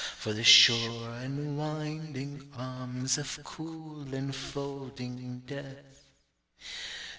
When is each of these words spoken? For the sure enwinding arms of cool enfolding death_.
For 0.17 0.33
the 0.33 0.43
sure 0.43 1.11
enwinding 1.17 2.49
arms 2.57 3.19
of 3.19 3.39
cool 3.43 4.11
enfolding 4.15 5.43
death_. 5.45 5.77